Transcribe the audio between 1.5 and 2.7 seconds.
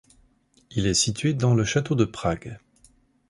le château de Prague.